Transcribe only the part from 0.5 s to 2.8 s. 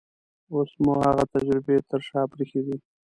اوس مو هغه تجربې تر شا پرېښې دي.